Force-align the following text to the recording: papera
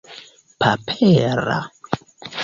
papera 0.65 1.57